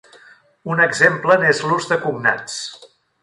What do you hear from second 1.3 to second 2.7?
n'és l'ús de cognats.